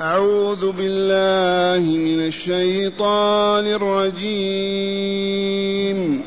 [0.00, 6.22] أعوذ بالله من الشيطان الرجيم.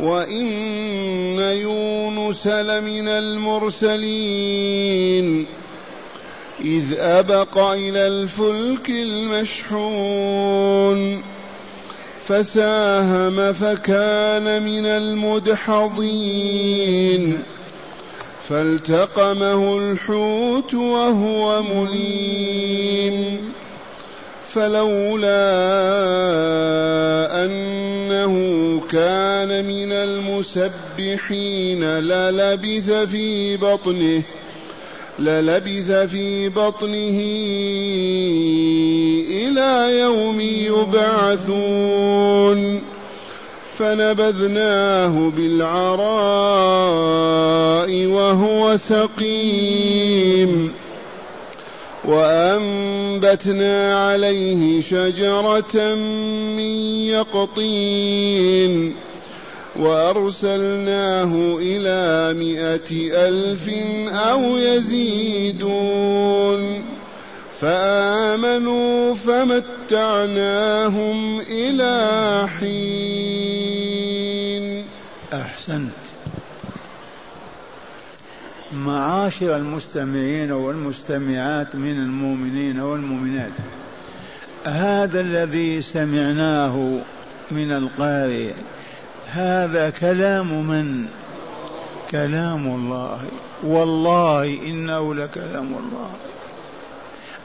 [0.00, 0.46] وإن
[1.38, 5.46] يونس لمن المرسلين.
[6.60, 10.42] إذ أبق إلى الفلك المشحون.
[12.28, 17.42] فساهم فكان من المدحضين.
[18.52, 23.38] فالتقمه الحوت وهو مليم.
[24.48, 25.44] فلولا
[27.44, 28.34] أنه
[28.90, 34.22] كان من المسبحين للبث في بطنه
[35.18, 37.20] للبث في بطنه
[39.30, 42.12] إلى يوم يبعثون.
[43.82, 46.06] فنبذناه بالعراء
[48.06, 50.72] وهو سقيم.
[52.04, 55.94] وأنبتنا عليه شجرة
[56.56, 56.60] من
[57.06, 58.94] يقطين.
[59.76, 63.68] وأرسلناه إلى مائة ألف
[64.08, 66.12] أو يزيدون.
[67.62, 69.60] فآمنوا فمتعناهم
[71.40, 73.92] إلى حين.
[75.32, 75.92] أحسنت.
[78.72, 83.52] معاشر المستمعين والمستمعات من المؤمنين والمؤمنات
[84.64, 86.98] هذا الذي سمعناه
[87.50, 88.52] من القارئ
[89.26, 91.06] هذا كلام من؟
[92.10, 93.24] كلام الله.
[93.64, 96.10] والله إنه لكلام الله.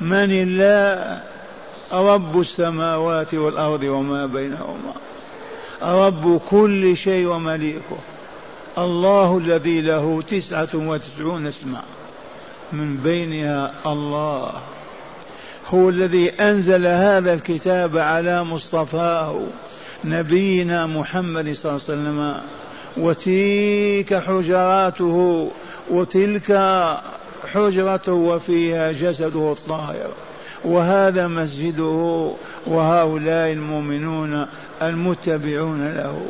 [0.02, 1.22] من الله
[1.92, 4.94] رب السماوات والأرض وما بينهما.
[5.82, 7.98] رب كل شيء ومليكه.
[8.78, 11.82] الله الذي له تسعة وتسعون اسما
[12.74, 14.52] من بينها الله.
[15.68, 19.40] هو الذي أنزل هذا الكتاب على مصطفاه
[20.06, 22.36] نبينا محمد صلى الله عليه وسلم.
[22.98, 25.50] وتلك حجراته.
[25.90, 26.52] وتلك
[27.54, 30.10] حجرته وفيها جسده الطاهر.
[30.66, 32.32] وهذا مسجده
[32.66, 34.48] وهؤلاء المؤمنون
[34.82, 36.26] المتبعون له.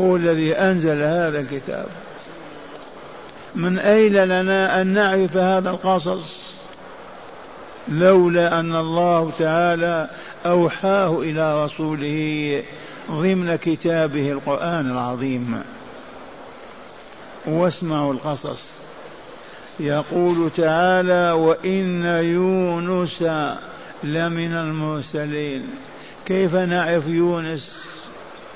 [0.00, 1.86] هو الذي أنزل هذا الكتاب.
[3.54, 6.36] من أين لنا أن نعرف هذا القصص؟
[7.88, 10.10] لولا أن الله تعالى
[10.46, 12.62] أوحاه إلى رسوله
[13.10, 15.62] ضمن كتابه القرآن العظيم.
[17.46, 18.85] واسمعوا القصص.
[19.80, 23.22] يقول تعالى وإن يونس
[24.04, 25.62] لمن المرسلين.
[26.26, 27.84] كيف نعرف يونس؟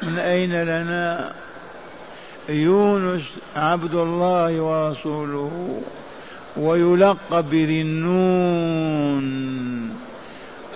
[0.03, 1.33] من أين لنا؟
[2.49, 3.23] يونس
[3.57, 5.81] عبد الله ورسوله
[6.57, 9.31] ويلقب بذي النون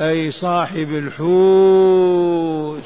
[0.00, 2.82] أي صاحب الحوت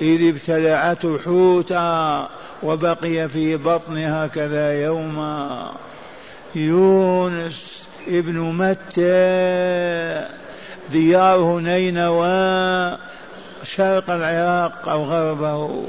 [0.00, 2.28] إذ ابتلعته حوتا
[2.62, 5.72] وبقي في بطنها كذا يوما.
[6.56, 10.26] يونس ابن متى
[10.92, 12.98] دياره نينوى
[13.64, 15.84] شرق العراق أو غربه.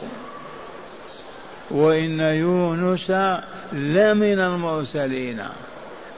[1.72, 3.12] وإن يونس
[3.74, 5.42] لمن المرسلين.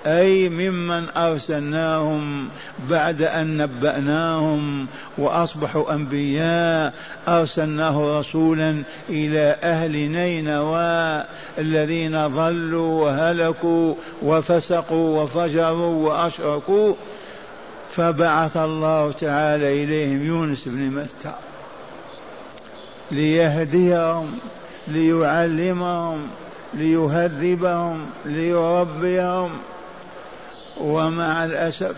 [0.05, 2.47] أي ممن أرسلناهم
[2.89, 4.87] بعد أن نبأناهم
[5.17, 6.93] وأصبحوا أنبياء.
[7.27, 11.23] أرسلناه رسولا إلى أهل نينوى
[11.57, 16.93] الذين ضلوا وهلكوا وفسقوا وفجروا وأشركوا.
[17.91, 21.33] فبعث الله تعالى إليهم يونس بن متى
[23.11, 24.39] ليهديهم
[24.87, 26.27] ليعلمهم
[26.73, 29.51] ليهذبهم ليربيهم.
[30.79, 31.95] ومع الأسف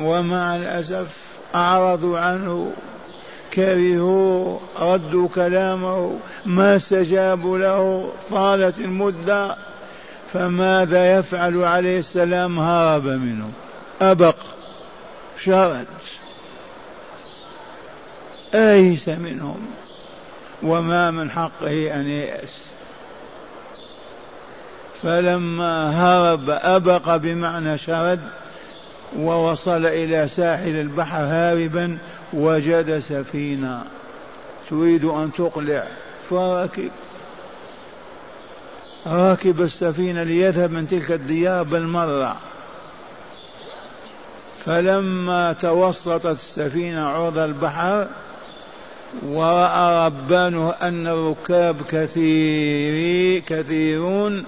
[0.00, 1.16] ومع الأسف
[1.54, 2.72] أعرضوا عنه
[3.54, 9.56] كرهوا ردوا كلامه ما استجابوا له طالت المدة
[10.32, 13.50] فماذا يفعل عليه السلام؟ هرب منه.
[14.02, 14.36] أبق
[15.38, 15.86] شرد.
[18.54, 19.66] آيس منهم؟
[20.62, 22.69] وما من حقه أن ييأس.
[25.02, 28.20] فلما هرب أبق بمعنى شرد
[29.18, 31.98] ووصل إلى ساحل البحر هاربا
[32.32, 33.84] وجد سفينة.
[34.70, 35.86] تريد أن تقلع.
[36.30, 36.90] فركب
[39.06, 42.36] راكب السفينة ليذهب من تلك الديار بالمرة.
[44.66, 48.06] فلما توسطت السفينة عرض البحر
[49.26, 54.44] ورأى ربانه أن الركاب كثير كثيرون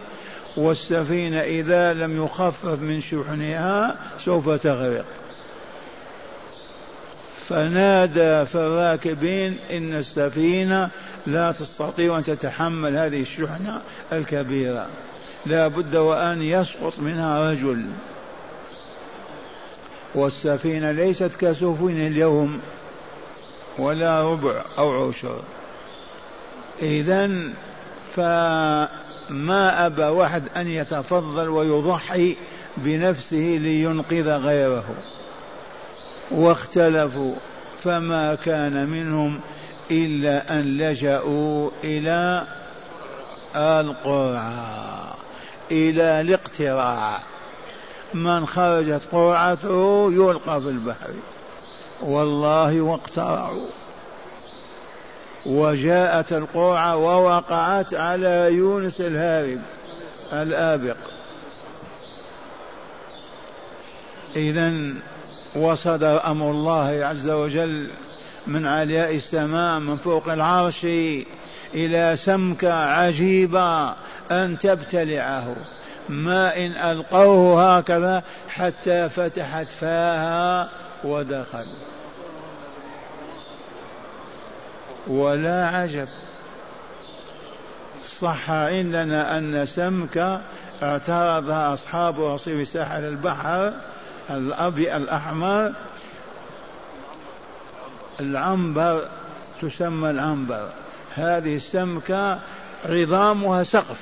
[0.57, 5.05] والسفينة إذا لم يخفف من شحنها سوف تغرق.
[7.49, 10.91] فنادى في الراكبين إن السفينة
[11.27, 13.81] لا تستطيع أن تتحمل هذه الشحنة
[14.13, 14.87] الكبيرة.
[15.47, 17.87] لا بد وأن يسقط منها رجل.
[20.15, 22.61] والسفينة ليست كسفن اليوم
[23.79, 25.43] ولا ربع أو عشر.
[26.83, 27.31] إذا
[29.33, 32.37] فما أبى واحد أن يتفضل ويضحي
[32.77, 34.85] بنفسه لينقذ غيره.
[36.31, 37.35] واختلفوا
[37.79, 39.41] فما كان منهم
[39.91, 42.45] إلا أن لجأوا إلى
[43.57, 45.15] القرعة
[45.71, 47.19] إلى الاقتراع.
[48.15, 51.11] من خرجت قرعته يلقى في البحر.
[52.03, 53.67] والله واقترعوا.
[55.47, 59.61] وجاءت القرعة ووقعت على يونس الهارب
[60.33, 60.97] الآبق.
[64.37, 64.73] إذا
[65.57, 67.89] وصدر أمر الله عز وجل
[68.47, 70.85] من علياء السماء من فوق العرش
[71.75, 73.89] إلى سمكة عجيبة
[74.31, 75.57] أن تبتلعه.
[76.09, 80.69] ما إن ألقوه هكذا حتى فتحت فاها
[81.05, 81.67] ودخل
[85.07, 86.09] ولا عجب.
[88.07, 90.41] صح عندنا أن سمكة
[90.83, 93.73] اعترضها أصحاب رسول ساحل البحر
[94.31, 95.73] الأبي الأحمر.
[98.21, 99.09] العنبر
[99.63, 100.69] تسمى العنبر.
[101.15, 102.39] هذه السمكة
[102.89, 104.01] عظامها سقف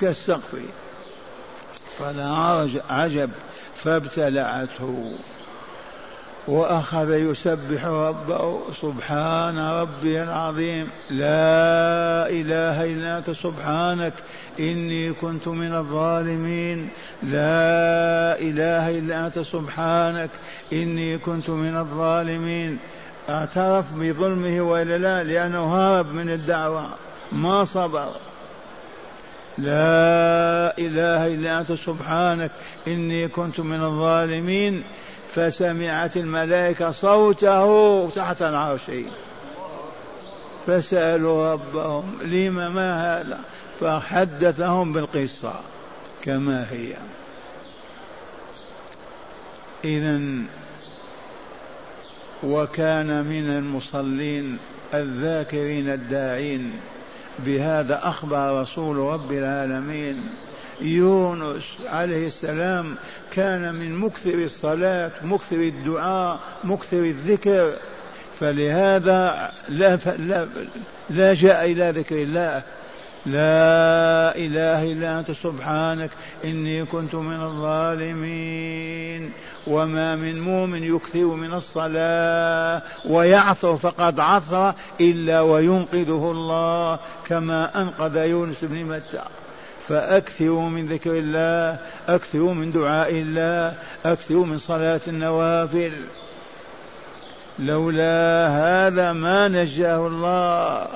[0.00, 0.54] كالسقف.
[1.98, 2.60] فلا
[2.90, 3.30] عجب
[3.76, 5.12] فابتلعته.
[6.48, 10.88] وأخذ يسبح ربه سبحان ربي العظيم.
[11.10, 14.12] لا إله إلا أنت سبحانك.
[14.60, 16.88] إني كنت من الظالمين.
[17.22, 20.30] لا إله إلا أنت سبحانك.
[20.72, 22.78] إني كنت من الظالمين.
[23.28, 26.88] اعترف بظلمه والا لا لأنه هرب من الدعوة.
[27.32, 28.08] ما صبر.
[29.58, 32.50] لا إله إلا أنت سبحانك.
[32.86, 34.82] إني كنت من الظالمين.
[35.38, 38.10] فسمعت الملائكة صوته.
[38.10, 38.90] تحت العرش
[40.66, 43.40] فسألوا ربهم لم ما هذا؟
[43.80, 45.60] فحدثهم بالقصة
[46.22, 46.94] كما هي.
[49.84, 50.20] اذا
[52.42, 54.58] وكان من المصلين
[54.94, 56.72] الذاكرين الداعين.
[57.38, 60.28] بهذا أخبر رسول رب العالمين.
[60.80, 62.96] يونس عليه السلام
[63.32, 67.72] كان من مكثر الصلاة مكثر الدعاء مكثر الذكر.
[68.40, 70.48] فلهذا لا, لا,
[71.10, 72.62] لا جاء إلى ذكر الله.
[73.26, 76.10] لا إله إلا أنت سبحانك
[76.44, 79.32] إني كنت من الظالمين.
[79.66, 86.98] وما من مؤمن يكثر من الصلاة ويعثر فقد عثر إلا وينقذه الله
[87.28, 89.22] كما أنقذ يونس بن متى.
[89.88, 93.74] فأكثروا من ذكر الله أكثروا من دعاء الله
[94.04, 95.92] أكثروا من صلاة النوافل.
[97.58, 100.86] لولا هذا ما نجاه الله.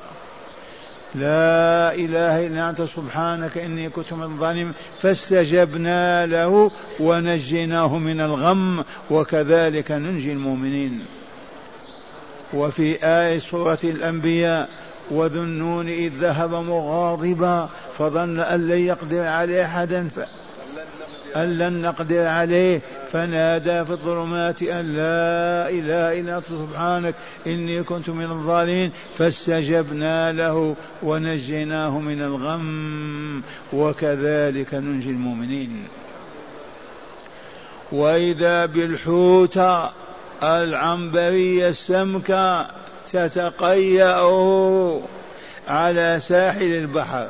[1.15, 4.73] لا إله إلا أنت سبحانك إني كنت من الظالمين.
[5.01, 11.05] فاستجبنا له ونجيناه من الغم وكذلك ننجي المؤمنين.
[12.55, 14.69] وفي آية سورة الأنبياء
[15.13, 20.21] وذو النون إذ ذهب مغاضبا فظن أن لن يقدر عليه أحدا ف...
[21.37, 22.81] أن لن نقدر عليه.
[23.13, 27.15] فنادى في الظلمات أن لا إله إلا أنت سبحانك
[27.47, 28.91] إني كنت من الظالمين.
[29.19, 33.43] فاستجبنا له ونجيناه من الغم
[33.73, 35.85] وكذلك ننجي المؤمنين.
[37.93, 39.61] وإذا بالحوت
[40.43, 42.67] العنبرية السمكة
[43.13, 44.31] تتقيأ
[45.69, 47.29] على ساحل البحر.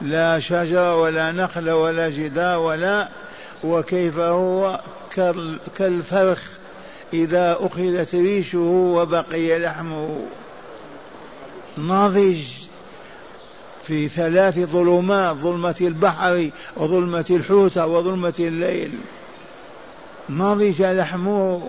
[0.00, 3.08] لا شجر ولا نخل ولا جدار ولا
[3.64, 4.80] وكيف هو
[5.78, 6.42] كالفرخ
[7.12, 10.20] إذا أخذت ريشه وبقي لحمه.
[11.78, 12.42] ناضج
[13.82, 18.90] في ثلاث ظلمات ظلمة البحر وظلمة الحوت وظلمة الليل.
[20.30, 21.62] نضج لحمه.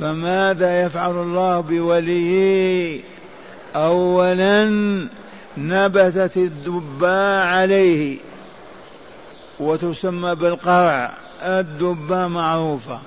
[0.00, 3.00] فماذا يفعل الله بوليه؟
[3.76, 4.64] أولا
[5.58, 8.18] نبتت الدباء عليه
[9.60, 11.12] وتسمى بالقرع.
[11.42, 12.98] الدباء معروفة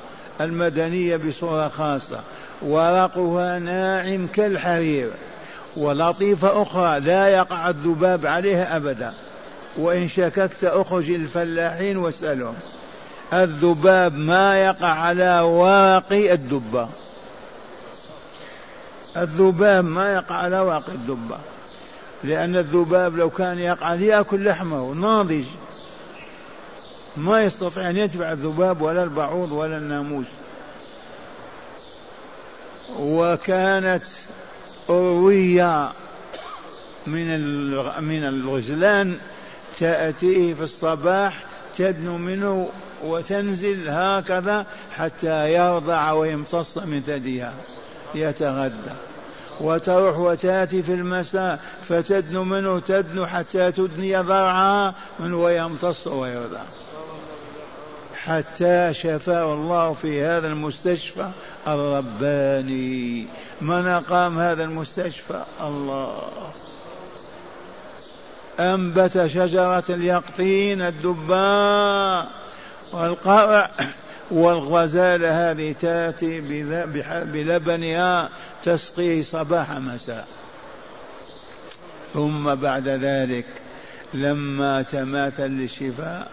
[0.41, 2.19] المدنية بصورة خاصة.
[2.61, 5.09] ورقها ناعم كالحرير
[5.77, 9.13] ولطيفة أخرى لا يقع الذباب عليها أبدا.
[9.77, 12.55] وإن شككت أخرج الفلاحين واسألهم.
[13.33, 16.89] الذباب ما يقع على واقي الدبة.
[19.17, 21.37] الذباب ما يقع على واقي الدبة.
[22.23, 25.43] لأن الذباب لو كان يقع يأكل لحمه ناضج
[27.17, 30.27] ما يستطيع أن يدفع الذباب ولا البعوض ولا الناموس.
[32.99, 34.05] وكانت
[34.89, 35.91] أروية
[37.07, 37.27] من
[38.03, 39.17] من الغزلان
[39.79, 41.43] تأتيه في الصباح
[41.77, 42.69] تدنو منه
[43.03, 47.53] وتنزل هكذا حتى يرضع ويمتص من ثديها
[48.15, 48.91] يتغدى.
[49.61, 56.61] وتروح وتأتي في المساء فتدنو منه تدنو حتى تدني ضرعها من ويمتص ويرضع.
[58.23, 61.29] حتى شفاه الله في هذا المستشفى
[61.67, 63.27] الرباني.
[63.61, 66.29] من أقام هذا المستشفى؟ الله.
[68.59, 72.42] أنبت شجرة اليقطين الدباء.
[74.31, 76.41] والغزالة هذه تأتي
[77.25, 78.29] بلبنها
[78.63, 80.27] تسقيه صباح مساء.
[82.13, 83.45] ثم بعد ذلك
[84.13, 86.27] لما تماثل للشفاء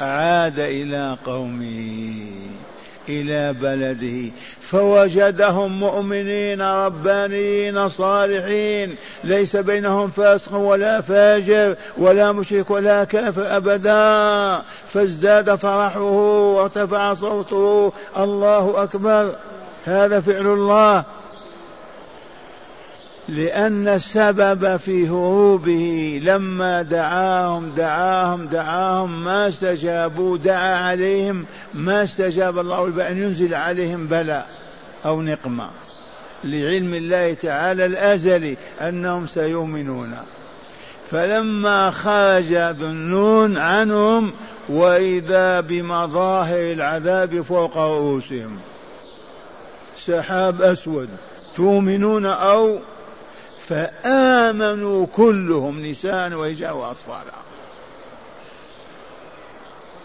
[0.00, 2.14] عاد إلى قومه
[3.08, 13.56] إلى بلده فوجدهم مؤمنين ربانيين صالحين ليس بينهم فاسق ولا فاجر ولا مشرك ولا كافر
[13.56, 14.62] أبدا.
[14.88, 17.92] فازداد فرحه وارتفع صوته.
[18.16, 19.36] الله أكبر.
[19.84, 21.04] هذا فعل الله.
[23.28, 32.86] لأن السبب في هروبه لما دعاهم دعاهم دعاهم ما استجابوا دعا عليهم ما استجاب الله
[32.86, 34.48] بأن ينزل عليهم بلاء
[35.06, 35.70] أو نقمة.
[36.44, 40.16] لعلم الله تعالى الأزلي أنهم سيؤمنون.
[41.10, 44.32] فلما خرج ذنون عنهم
[44.68, 48.58] وإذا بمظاهر العذاب فوق رؤوسهم.
[50.06, 51.08] سحاب أسود
[51.56, 52.78] تؤمنون أو؟
[53.68, 57.38] فآمنوا كلهم نساء ورجال وأطفالا.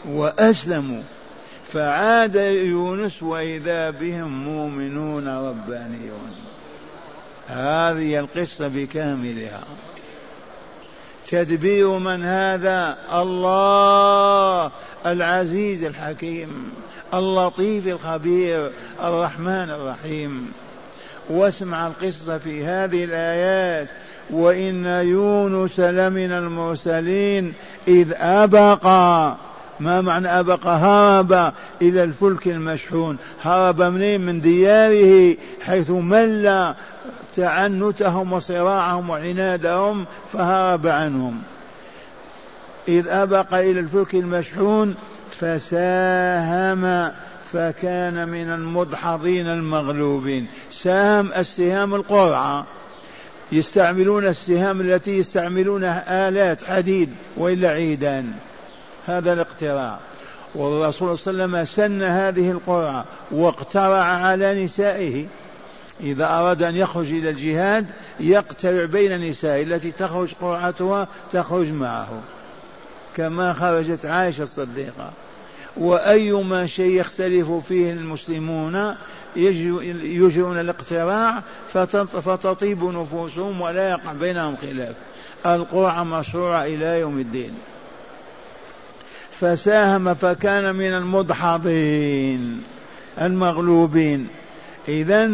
[0.06, 1.02] وأسلموا.
[1.74, 6.36] فعاد يونس وإذا بهم مؤمنون ربانيون.
[7.48, 9.64] هذه القصة بكاملها.
[11.34, 14.72] تدبير من هذا؟ الله
[15.06, 16.72] العزيز الحكيم
[17.14, 18.72] اللطيف الخبير
[19.04, 20.52] الرحمن الرحيم.
[21.30, 23.88] واسمع القصة في هذه الآيات.
[24.30, 27.54] وإن يونس لمن المرسلين
[27.88, 28.86] إذ أبق
[29.80, 33.18] ما معنى أبق؟ هرب إلى الفلك المشحون.
[33.44, 36.74] هرب منين؟ من دياره حيث مل
[37.36, 41.42] تعنتهم وصراعهم وعنادهم فهرب عنهم.
[42.88, 44.96] إذ أبق إلى الفلك المشحون
[45.32, 47.12] فساهم
[47.52, 50.48] فكان من المدحضين المغلوبين.
[50.72, 52.66] سام السهام القرعة.
[53.52, 58.32] يستعملون السهام التي يستعملونها آلات حديد وإلا عيدان.
[59.06, 60.00] هذا الاقتراع.
[60.56, 65.26] والرسول صلى الله عليه وسلم سن هذه القرعة واقترع على نسائه.
[66.02, 67.86] إذا أراد أن يخرج إلى الجهاد
[68.20, 72.22] يقترع بين نسائه التي تخرج قرعتها تخرج معه.
[73.16, 75.12] كما خرجت عائشة الصديقة.
[75.78, 78.96] وأيما شيء يختلف فيه المسلمون
[79.36, 81.42] يجرون الاقتراع
[82.14, 84.96] فتطيب نفوسهم ولا يقع بينهم خلاف.
[85.46, 87.52] القرعة مشروعة إلى يوم الدين.
[89.32, 92.64] فساهم فكان من المدحضين
[93.22, 94.28] المغلوبين.
[94.88, 95.32] إذا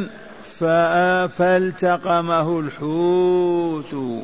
[1.30, 4.24] فالتقمه الحوت.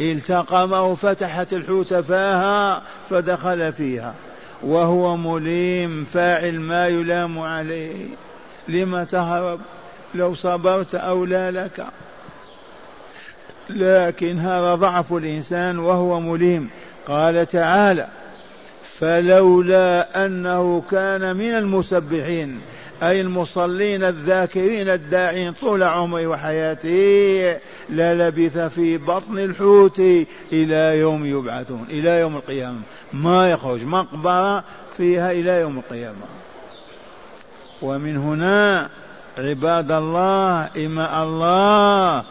[0.00, 4.14] التقمه فتحت الحوت فاها فدخل فيها.
[4.62, 8.06] وهو مليم فاعل ما يلام عليه.
[8.68, 9.60] لم تهرب؟
[10.14, 11.86] لو صبرت أولى لك.
[13.70, 16.70] لكن هذا ضعف الإنسان وهو مليم.
[17.08, 18.08] قال تعالى
[18.84, 22.60] فلولا أنه كان من المسبحين.
[23.02, 27.56] أي المصلين الذاكرين الداعين طول عمره وحياته
[27.90, 30.00] للبث في بطن الحوت
[30.52, 32.80] إلى يوم يبعثون إلى يوم القيامة.
[33.12, 34.64] ما يخرج مقبرة
[34.96, 36.26] فيها إلى يوم القيامة.
[37.82, 38.90] ومن هنا
[39.38, 42.24] عباد الله إماء الله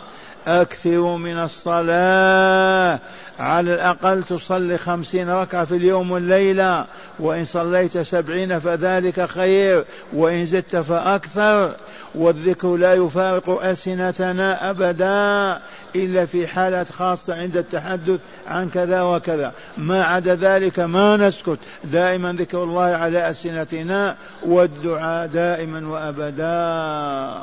[0.48, 3.00] أكثروا من الصلاة.
[3.41, 6.86] على الأقل تصلي خمسين ركعة في اليوم والليلة.
[7.19, 11.75] وإن صليت سبعين فذلك خير وإن زدت فأكثر.
[12.15, 15.62] والذكر لا يفارق ألسنتنا أبدا
[15.95, 19.53] إلا في حالات خاصة عند التحدث عن كذا وكذا.
[19.77, 21.60] ما عدا ذلك ما نسكت.
[21.83, 27.41] دائما ذكر الله على ألسنتنا والدعاء دائما وأبدا.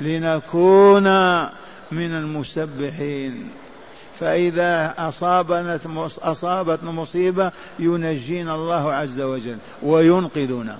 [0.00, 1.04] لنكون
[1.92, 3.61] من المسبحين.
[4.20, 5.78] فإذا أصابنا
[6.22, 10.76] أصابتنا مصيبة ينجينا الله عز وجل وينقذنا.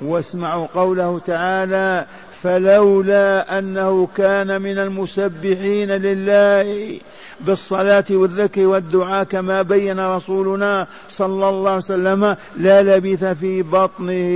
[0.00, 2.06] واسمعوا قوله تعالى
[2.42, 6.98] فلولا أنه كان من المسبحين لله
[7.40, 14.28] بالصلاة والذكر والدعاء كما بين رسولنا صلى الله عليه وسلم لا لبث في بطنه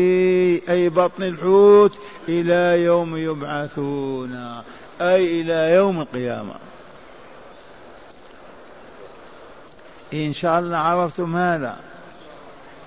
[0.69, 1.92] أي بطن الحوت
[2.28, 4.62] إلى يوم يبعثون
[5.00, 6.54] أي إلى يوم القيامة.
[10.12, 11.76] إن شاء الله عرفتم هذا.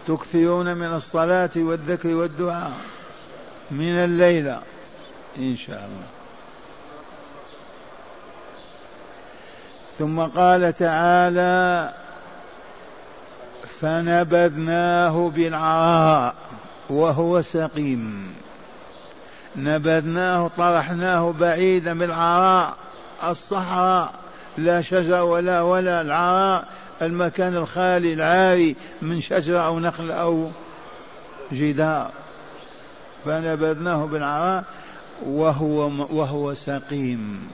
[0.08, 2.72] تكثرون من الصلاة والذكر والدعاء
[3.72, 4.62] من الليلة
[5.38, 6.08] إن شاء الله.
[10.00, 11.94] ثم قال تعالى
[13.79, 16.36] فنبذناه بالعراء
[16.89, 18.36] وهو سقيم.
[19.55, 22.77] نبذناه طرحناه بعيدا بالعراء.
[23.24, 24.13] الصحراء
[24.58, 26.67] لا شجر ولا ولا العراء
[27.01, 30.49] المكان الخالي العاري من شجرة أو نخل أو
[31.51, 32.11] جدار.
[33.25, 34.63] فنبذناه بالعراء
[35.25, 37.49] وهو وهو سقيم.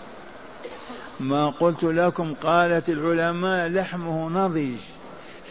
[1.19, 4.75] ما قلت لكم قالت العلماء لحمه نضج.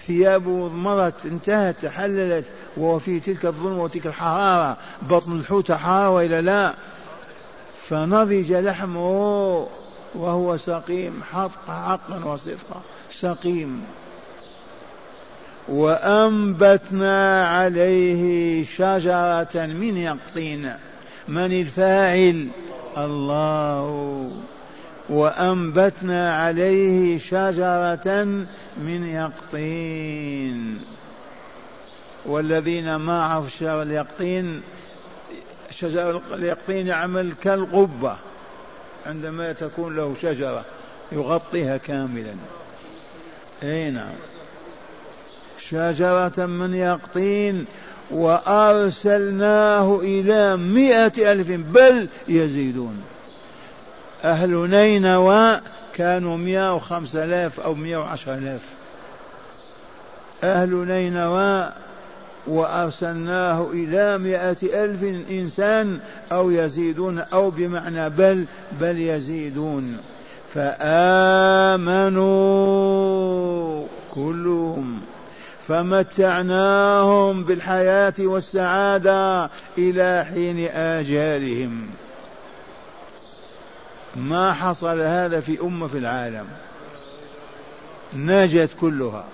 [0.07, 2.45] ثيابه ضمرت انتهت تحللت
[2.77, 4.77] وهو في تلك الظلمة وتلك الحرارة.
[5.03, 6.75] بطن الحوت حرارة وإلا لا.
[7.89, 9.69] فنضج لحمه
[10.15, 12.83] وهو سقيم حق حقا وصدقا.
[13.21, 13.85] سقيم
[15.69, 20.73] وأنبتنا عليه شجرة من يقطين.
[21.29, 22.49] من الفاعل؟
[22.99, 24.33] الله.
[25.09, 28.25] وأنبتنا عليه شجرة
[28.77, 30.81] من يقطين.
[32.27, 34.63] والذين ما عرفوا شجر اليقطين
[35.71, 38.17] شجر اليقطين يعمل كالقبة.
[39.07, 40.65] عندما تكون له شجرة
[41.13, 42.35] يغطيها كاملا.
[43.63, 44.15] إي نعم.
[45.59, 47.65] شجرة من يقطين
[48.11, 53.03] وأرسلناه إلى مئة ألف بل يزيدون.
[54.25, 55.61] أهل نينوى
[55.95, 58.61] كانوا مئة وخمسة آلاف أو مئة وعشرة آلاف.
[60.45, 61.73] أهل نينوى
[62.47, 65.99] وأرسلناه إلى مئة ألف إنسان
[66.33, 68.47] أو يزيدون أو بمعنى بل
[68.81, 69.99] بل يزيدون.
[70.55, 72.31] فآمنوا
[74.11, 75.01] كلهم
[75.69, 81.91] فمتعناهم بالحياة والسعادة إلى حين آجالهم.
[84.17, 86.47] ما حصل هذا في أمة في العالم.
[88.17, 89.25] نجت كلها.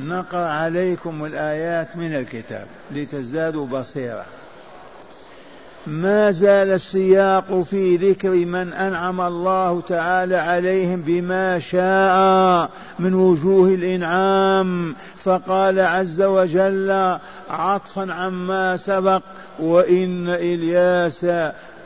[0.00, 4.26] نقرأ عليكم الآيات من الكتاب لتزدادوا بصيرة.
[5.86, 14.94] ما زال السياق في ذكر من أنعم الله تعالى عليهم بما شاء من وجوه الإنعام.
[15.16, 17.18] فقال عز وجل
[17.50, 19.22] عطفا عما سبق
[19.58, 21.26] وإن إلياس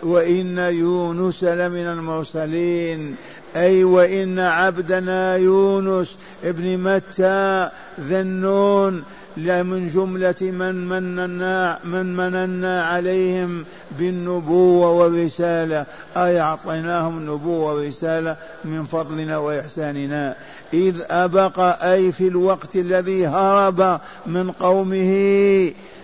[0.03, 3.17] وإن يونس لمن المرسلين.
[3.57, 7.69] أي وإن عبدنا يونس ابن متى
[8.01, 9.05] ذنون
[9.37, 13.65] من جملة من مننا من مننا عليهم
[13.99, 15.87] بالنبوة والرسالة.
[16.17, 20.37] أي أعطيناهم النبوة والرسالة من فضلنا وإحساننا.
[20.75, 25.13] إذ أبق أي في الوقت الذي هرب من قومه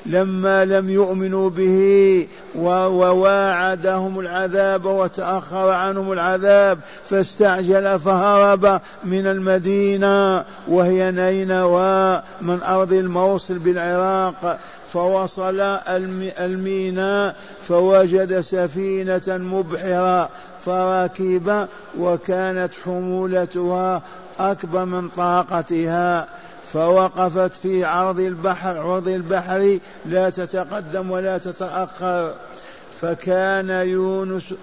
[0.06, 12.22] لما لم يؤمنوا به وواعدهم العذاب وتأخر عنهم العذاب فاستعجل فهرب من المدينة وهي نينوى
[12.40, 14.58] من أرض الموصل بالعراق
[14.92, 15.60] فوصل
[16.38, 20.28] الميناء فوجد سفينة مبحرة
[20.68, 21.66] فركب
[21.98, 24.02] وكانت حمولتها
[24.38, 26.28] أكبر من طاقتها
[26.72, 32.34] فوقفت في عرض البحر عرض البحر لا تتقدم ولا تتأخر.
[33.00, 34.54] فكان يونس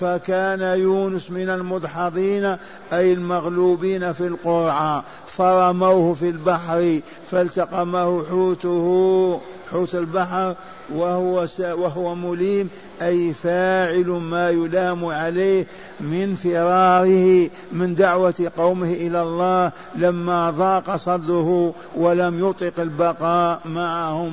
[0.00, 2.56] فكان يونس من المدحضين
[2.92, 5.04] أي المغلوبين في القرعة.
[5.26, 10.54] فرموه في البحر فالتقمه حوته حوت البحر
[10.94, 12.70] وهو وهو مليم
[13.02, 15.66] أي فاعل ما يلام عليه
[16.00, 24.32] من فراره من دعوة قومه إلى الله لما ضاق صدره ولم يطق البقاء معهم.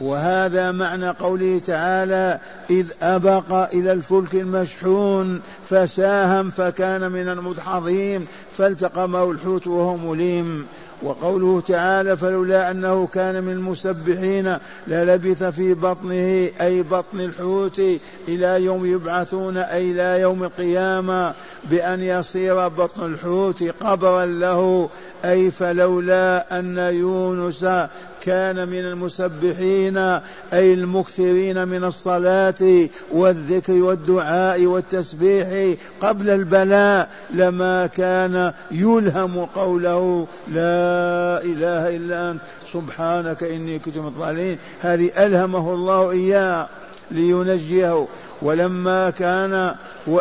[0.00, 2.38] وهذا معنى قوله تعالى
[2.70, 10.66] إذ أبق إلى الفلك المشحون فساهم فكان من المدحضين فالتقمه الحوت وهو مليم.
[11.02, 14.56] وقوله تعالى فلولا أنه كان من المسبحين
[14.88, 17.82] للبث في بطنه أي بطن الحوت
[18.28, 21.34] إلى يوم يبعثون أي إلى يوم القيامة.
[21.64, 24.88] بأن يصير بطن الحوت قبرا له
[25.24, 27.66] أي فلولا أن يونس
[28.20, 29.96] كان من المسبحين
[30.52, 41.96] أي المكثرين من الصلاة والذكر والدعاء والتسبيح قبل البلاء لما كان يلهم قوله لا إله
[41.96, 42.40] إلا أنت
[42.72, 44.58] سبحانك إني كنت من الظالمين.
[44.80, 46.68] هذه ألهمه الله إياه
[47.10, 48.06] لينجيه.
[48.42, 49.74] ولما كان
[50.06, 50.20] و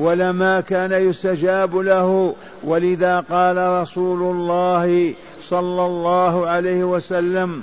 [0.00, 2.34] ولما كان يستجاب له
[2.64, 7.62] ولذا قال رسول الله صلى الله عليه وسلم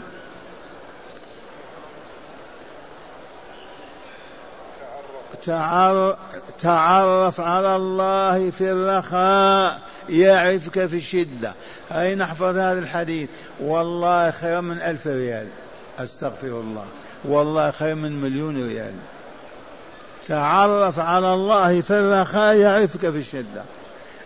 [6.59, 11.53] تعرف على الله في الرخاء يعرفك في الشدة.
[11.91, 15.47] أي نحفظ هذا الحديث؟ والله خير من ألف ريال.
[15.99, 16.85] أستغفر الله.
[17.25, 18.93] والله خير من مليون ريال.
[20.27, 23.63] تعرف على الله في الرخاء يعرفك في الشدة.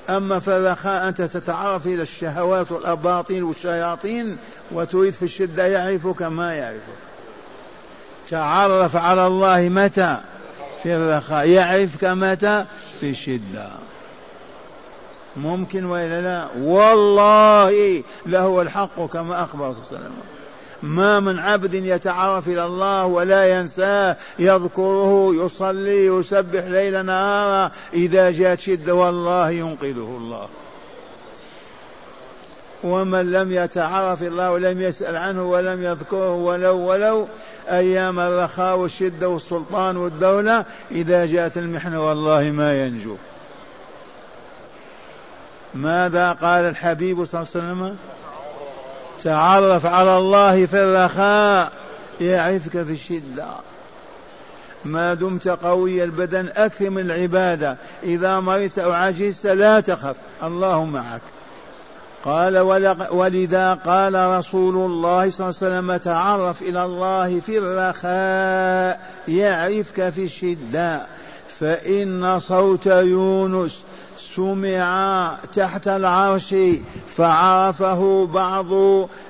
[0.09, 4.37] أما في الرخاء أنت تتعرف إلى الشهوات والأباطيل والشياطين
[4.71, 7.01] وتريد في الشدة يعرفك ما يعرفك
[8.29, 10.17] تعرف على الله متى
[10.83, 12.65] في الرخاء يعرفك متى
[12.99, 13.67] في الشدة.
[15.37, 20.40] ممكن وإلا لا؟ والله له الحق كما أخبر صلى الله عليه وسلم.
[20.84, 28.60] ما من عبد يتعرف إلى الله ولا ينساه يذكره يصلي يسبح ليلا نهارا إذا جاءت
[28.60, 30.48] شدة والله ينقذه الله.
[32.84, 37.28] ومن لم يتعرف الله ولم يسأل عنه ولم يذكره ولو ولو
[37.70, 43.15] أيام الرخاء والشدة والسلطان والدولة إذا جاءت المحنة والله ما ينجو.
[45.74, 47.98] ماذا قال الحبيب صلى الله عليه وسلم؟
[49.23, 51.71] تعرف على الله في الرخاء
[52.21, 53.47] يعرفك في الشدة.
[54.86, 57.77] ما دمت قوي البدن أكثر من العبادة.
[58.03, 60.15] إذا مرضت أو عجزت لا تخف.
[60.43, 61.21] الله معك.
[62.23, 62.57] قال
[63.12, 70.23] ولذا قال رسول الله صلى الله عليه وسلم تعرف إلى الله في الرخاء يعرفك في
[70.23, 71.01] الشدة.
[71.60, 73.81] فإن صوت يونس
[74.36, 76.56] سمع تحت العرش
[77.08, 78.67] فعرفه بعض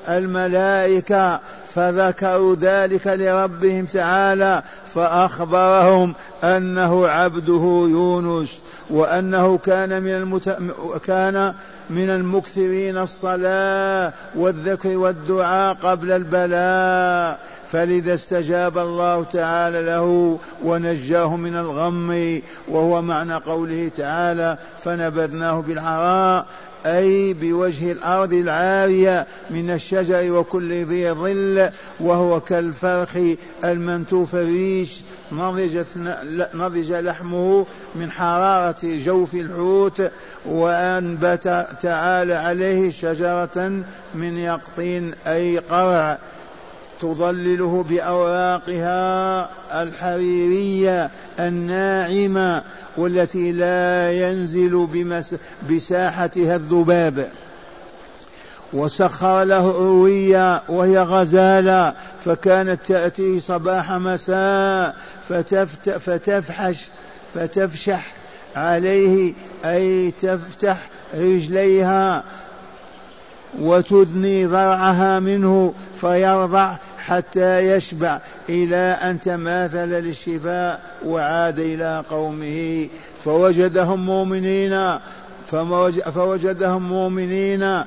[0.09, 1.39] الملائكة
[1.73, 4.63] فذكروا ذلك لربهم تعالى
[4.95, 10.57] فأخبرهم أنه عبده يونس وأنه كان من المت...
[11.05, 11.53] كان
[11.89, 17.39] من المكثرين الصلاة والذكر والدعاء قبل البلاء.
[17.71, 26.45] فلذا استجاب الله تعالى له ونجاه من الغم وهو معنى قوله تعالى فنبذناه بالعراء
[26.85, 33.17] أي بوجه الأرض العارية من الشجر وكل ذي ظل وهو كالفرخ
[33.63, 35.01] المنتوف الريش
[36.53, 40.01] نضج لحمه من حرارة جوف الحوت
[40.45, 43.83] وأنبت تعالى عليه شجرة
[44.15, 46.17] من يقطين أي قرع.
[47.01, 49.49] تظلله باوراقها
[49.83, 51.09] الحريرية
[51.39, 52.63] الناعمة
[52.97, 55.35] والتي لا ينزل بمس
[55.69, 57.27] بساحتها الذباب.
[58.73, 61.93] وسخر له أروية وهي غزالة
[62.25, 64.95] فكانت تأتيه صباح مساء
[65.29, 66.87] فتفت فتفحش
[67.33, 68.13] فتفشح
[68.55, 69.33] عليه
[69.65, 72.23] أي تفتح رجليها
[73.59, 76.75] وتدني ضرعها منه فيرضع
[77.07, 82.87] حتى يشبع إلى أن تماثل للشفاء وعاد إلى قومه.
[83.23, 84.99] فوجدهم مؤمنين
[86.13, 87.83] فوجدهم مؤمنين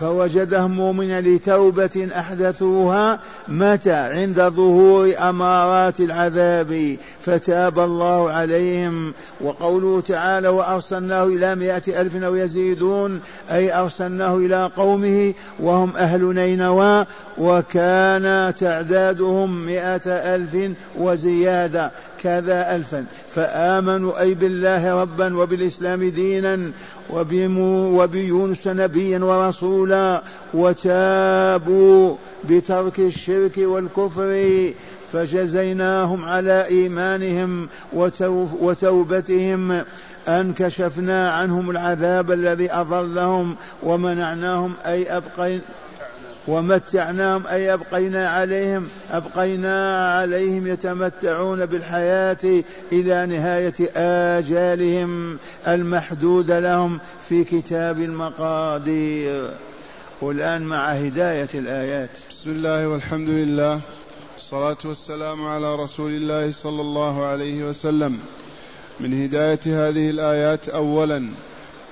[0.00, 6.96] فوجدهم مؤمنا لتوبة أحدثوها متى؟ عند ظهور أمارات العذاب.
[7.20, 9.12] فتاب الله عليهم.
[9.40, 13.20] وقوله تعالى وأرسلناه إلى مائة ألف أو يزيدون.
[13.50, 17.04] أي أرسلناه إلى قومه وهم أهل نينوى.
[17.38, 21.90] وكان تعدادهم مائة ألف وزيادة.
[22.22, 23.04] كذا ألفا.
[23.34, 26.70] فآمنوا أي بالله ربا وبالإسلام دينا.
[27.10, 30.22] وبيونس نبيا ورسولا
[30.54, 34.72] وتابوا بترك الشرك والكفر
[35.12, 37.68] فجزيناهم على إيمانهم
[38.60, 39.84] وتوبتهم.
[40.28, 45.60] أن كشفنا عنهم العذاب الذي أضلهم ومنعناهم أي أبقين
[46.48, 53.74] ومتعناهم أي أبقينا عليهم أبقينا عليهم يتمتعون بالحياة إلى نهاية
[54.38, 59.50] آجالهم المحدودة لهم في كتاب المقادير.
[60.20, 62.10] والآن مع هداية الآيات.
[62.30, 63.80] بسم الله والحمد لله.
[64.34, 68.18] والصلاة والسلام على رسول الله صلى الله عليه وسلم.
[69.00, 71.28] من هداية هذه الآيات أولا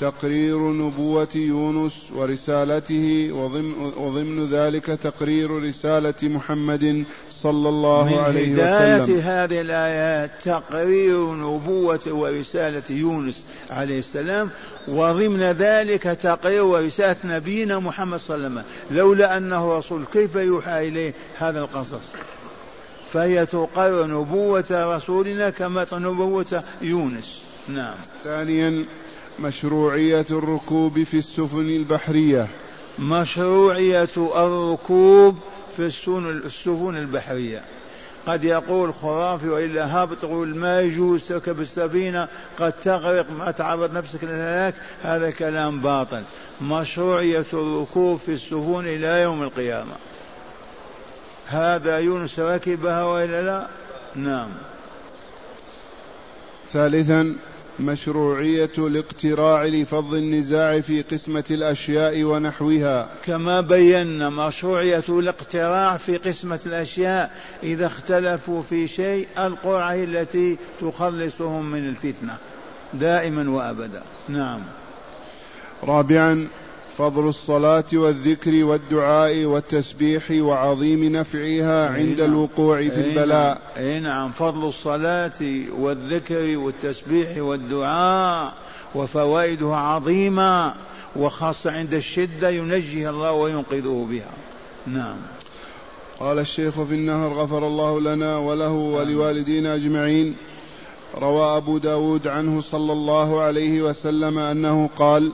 [0.00, 9.02] تقرير نبوة يونس ورسالته وضمن, وضمن ذلك تقرير رسالة محمد صلى الله من عليه هداية
[9.02, 9.20] وسلم.
[9.20, 14.50] هذه الآيات تقرير نبوة ورسالة يونس عليه السلام
[14.88, 18.98] وضمن ذلك تقرير ورسالة نبينا محمد صلى الله عليه وسلم.
[18.98, 22.02] لولا أنه رسول كيف يوحى إليه هذا القصص؟
[23.12, 27.42] فهي تقرر نبوة رسولنا كما نبوة يونس.
[27.68, 27.94] نعم.
[28.24, 28.84] ثانيا
[29.40, 32.48] مشروعية الركوب في السفن البحرية.
[32.98, 35.38] مشروعية الركوب
[35.76, 35.86] في
[36.46, 37.62] السفن البحرية.
[38.26, 44.24] قد يقول خرافي وإلا هابط يقول ما يجوز تركب السفينة قد تغرق ما تعرض نفسك
[44.24, 46.22] للهلاك هذا كلام باطل.
[46.62, 49.94] مشروعية الركوب في السفن إلى يوم القيامة.
[51.46, 53.66] هذا يونس ركبها وإلا لا؟
[54.14, 54.48] نعم.
[56.72, 57.36] ثالثا
[57.80, 63.08] مشروعية الاقتراع لفض النزاع في قسمة الأشياء ونحوها.
[63.24, 67.30] كما بينا مشروعية الاقتراع في قسمة الأشياء.
[67.62, 72.36] إذا اختلفوا في شيء القرعة التي تخلصهم من الفتنة.
[72.94, 74.02] دائما وأبدا.
[74.28, 74.60] نعم.
[75.84, 76.48] رابعا
[76.98, 82.30] فضل الصلاة والذكر والدعاء والتسبيح وعظيم نفعها عند نعم.
[82.30, 83.62] الوقوع في البلاء.
[83.76, 84.30] أي نعم.
[84.30, 85.32] فضل الصلاة
[85.78, 88.54] والذكر والتسبيح والدعاء
[88.94, 90.74] وفوائدها عظيمة
[91.16, 94.32] وخاصة عند الشدة ينجيها الله وينقذه بها.
[94.86, 95.16] نعم.
[96.20, 100.36] قال الشيخ في النهر غفر الله لنا وله ولوالدينا أجمعين.
[101.18, 105.32] روى أبو داود عنه صلى الله عليه وسلم أنه قال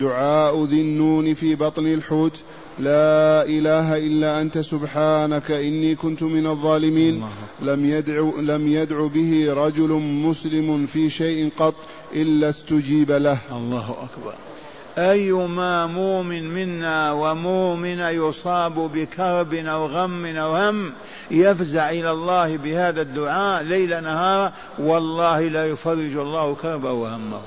[0.00, 2.42] دعاء ذي النون في بطن الحوت.
[2.78, 7.24] لا إله إلا أنت سبحانك إني كنت من الظالمين.
[7.62, 11.74] لم يدع, لم يدع به رجل مسلم في شيء قط
[12.14, 13.38] إلا استجيب له.
[13.52, 14.34] الله أكبر.
[14.98, 20.92] أيما مؤمن منا ومؤمن يصاب بكرب أو غم أو هم
[21.30, 27.40] يفزع إلى الله بهذا الدعاء ليل نهار والله لا يفرج الله كربه وهمه.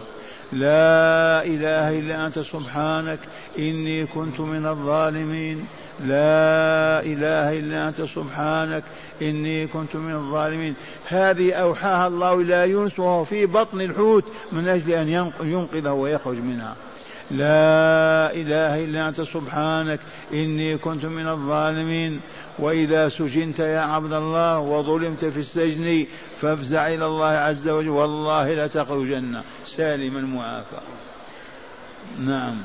[0.54, 3.20] لا إله إلا أنت سبحانك
[3.60, 5.68] إني كنت من الظالمين.
[6.00, 8.84] لا إله إلا أنت سبحانك
[9.22, 10.74] إني كنت من الظالمين.
[11.08, 16.76] هذه أوحاها الله إلى يونس وهو في بطن الحوت من أجل أن ينقذه ويخرج منها.
[17.32, 20.00] لا إله إلا أنت سبحانك
[20.34, 22.20] إني كنت من الظالمين.
[22.60, 26.06] وإذا سجنت يا عبد الله وظلمت في السجن
[26.42, 30.82] فافزع إلى الله عز وجل والله لتخرجن سالما معافى
[32.20, 32.56] نعم.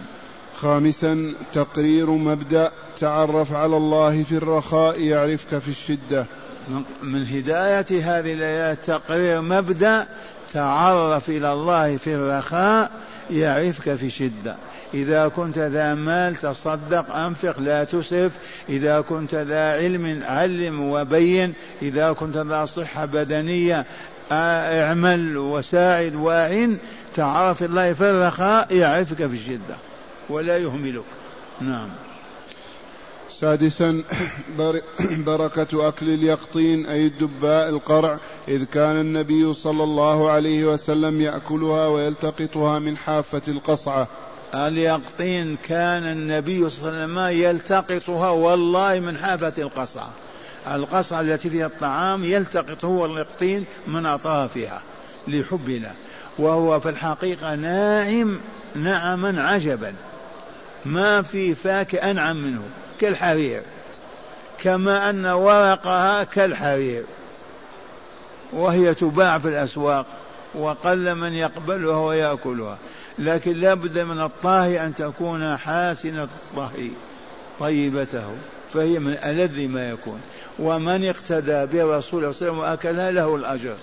[0.61, 6.27] خامسا تقرير مبدأ تعرف على الله في الرخاء يعرفك في الشدة.
[7.03, 10.07] من هداية هذه الآيات تقرير مبدأ
[10.53, 12.90] تعرف إلى الله في الرخاء
[13.31, 14.57] يعرفك في الشدة.
[14.94, 18.33] إذا كنت ذا مال تصدق أنفق لا تسرف.
[18.68, 21.53] إذا كنت ذا علم علم وبين.
[21.83, 23.87] إذا كنت ذا صحة بدنية
[24.33, 26.79] اعمل وساعد وأعن.
[27.14, 29.77] تعرف الله في الرخاء يعرفك في الشدة
[30.29, 31.05] ولا يهملك.
[31.61, 31.88] نعم.
[33.31, 34.03] سادسا
[35.27, 38.18] بركة أكل اليقطين أي الدباء القرع.
[38.49, 44.09] إذ كان النبي صلى الله عليه وسلم يأكلها ويلتقطها من حافة القصعة.
[44.55, 50.11] اليقطين كان النبي صلى الله عليه وسلم يلتقطها والله من حافة القصعة
[50.75, 54.83] القصعة التي فيها الطعام يلتقط هو اليقطين من أطرافها
[55.29, 55.93] لحب له
[56.39, 58.39] وهو في الحقيقة ناعم
[58.75, 59.95] نعما عجبا.
[60.85, 62.63] ما في فاك أنعم منه
[63.01, 63.63] كالحرير.
[64.63, 67.05] كما أن ورقها كالحرير.
[68.53, 70.07] وهي تباع في الأسواق
[70.55, 72.79] وقل من يقبلها ويأكلها.
[73.18, 76.90] لكن لا بد من الطاهي أن تكون حاسنة الطهي
[77.61, 78.31] طيبته
[78.72, 80.20] فهي من ألذ ما يكون.
[80.59, 83.74] ومن اقتدى برسول الله صلى الله عليه وسلم وأكلها له الأجر.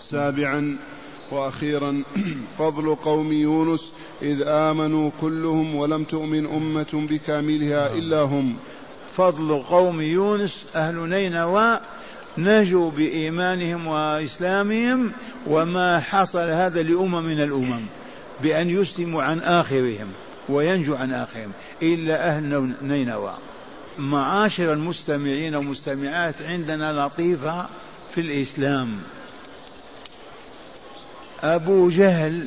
[0.00, 0.76] سابعا
[1.30, 2.02] وأخيرا
[2.58, 3.92] فضل قوم يونس
[4.22, 8.56] إذ آمنوا كلهم ولم تؤمن أمة بكاملها إلا هم.
[9.16, 11.80] فضل قوم يونس أهل نينوى
[12.38, 15.12] نجوا بإيمانهم وإسلامهم
[15.46, 17.80] وما حصل هذا لأمم من الأمم
[18.42, 20.06] بأن يسلموا عن آخرهم
[20.48, 23.34] وينجو عن آخرهم إلا أهل نينوى.
[23.98, 27.66] معاشر المستمعين والمستمعات عندنا لطيفة
[28.14, 28.98] في الإسلام.
[31.42, 32.46] أبو جهل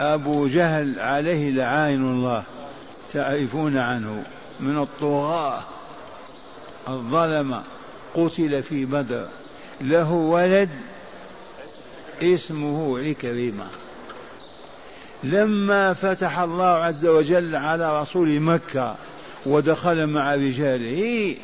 [0.00, 2.42] أبو جهل عليه لعائن الله
[3.12, 4.24] تعرفون عنه
[4.60, 5.62] من الطغاة
[6.88, 7.62] الظلمة.
[8.14, 9.26] قتل في بدر.
[9.80, 10.68] له ولد
[12.22, 13.66] اسمه عكرمة
[15.24, 18.96] لما فتح الله عز وجل على رسول مكة
[19.46, 21.36] ودخل مع رجاله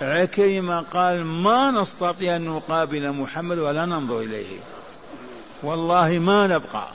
[0.00, 4.58] عكرمة قال ما نستطيع أن نقابل محمد ولا ننظر إليه.
[5.62, 6.88] والله ما نبقى.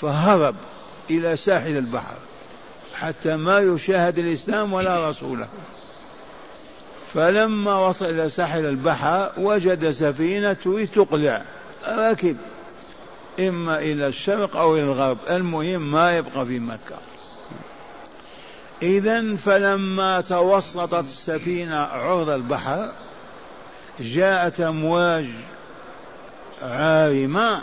[0.00, 0.54] فهرب
[1.10, 2.16] إلى ساحل البحر
[2.94, 5.48] حتى ما يشاهد الإسلام ولا رسوله.
[7.14, 11.42] فلما وصل إلى ساحل البحر وجد سفينة تقلع.
[11.88, 12.36] ركب
[13.40, 15.18] إما إلى الشرق أو إلى الغرب.
[15.30, 16.96] المهم ما يبقى في مكة.
[18.82, 22.92] إذا فلما توسطت السفينة عرض البحر
[24.00, 25.26] جاءت أمواج
[26.62, 27.60] عارمة.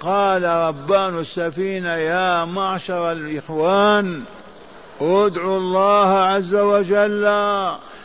[0.00, 4.22] قال ربان السفينة يا معشر الإخوان
[5.00, 7.24] ادعوا الله عز وجل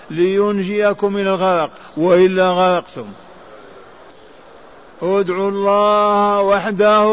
[0.10, 3.06] لينجيكم من الغرق وإلا غرقتم.
[5.02, 7.10] ادعوا الله وحده.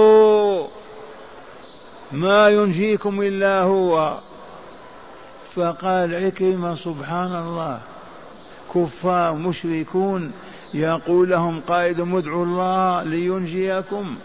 [2.13, 4.17] ما ينجيكم إلا هو.
[5.55, 7.81] فقال عكرمة سبحان الله.
[8.75, 10.33] كفار مشركون
[10.75, 14.17] يقول لهم قائدهم ادعوا الله لينجيكم.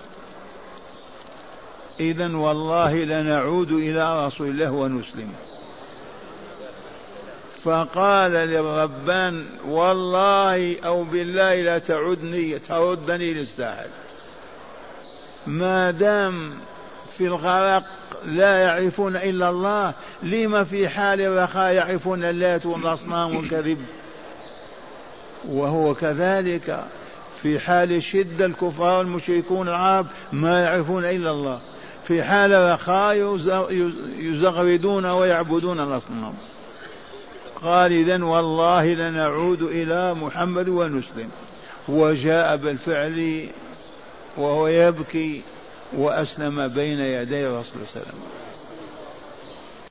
[2.00, 5.30] إذا والله لنعود إلى رسول الله ونسلم.
[7.64, 13.90] فقال للربان والله أو بالله لا تعدني تردني للساحل.
[15.48, 16.54] ما دام
[17.18, 17.84] في الغرق
[18.26, 19.94] لا يعرفون إلا الله
[20.24, 23.78] لما في حال الرخاء يعرفون اللات والأصنام والكذب؟
[25.48, 26.86] وهو كذلك
[27.42, 31.60] في حال الشدة الكفار المشركون العرب ما يعرفون إلا الله.
[32.08, 33.38] في حال رخاء
[34.20, 36.34] يزغردون ويعبدون الأصنام.
[37.64, 41.30] قال إذا والله لنعود إلى محمد ونسلم.
[41.88, 43.48] وجاء بالفعل
[44.38, 45.42] وهو يبكي
[45.94, 48.41] وأسلم بين يدي رسول الله صلى الله عليه وسلم.